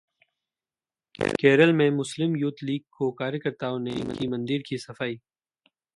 [1.39, 5.19] केरल में मुस्लिम यूथ लीग के कार्यकर्ताओं ने की मंदिर की सफाई